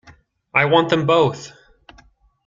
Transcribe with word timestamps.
I 0.55 0.65
want 0.65 0.89
them 0.89 1.05
both! 1.05 1.51